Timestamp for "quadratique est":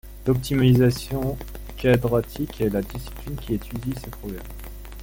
1.77-2.69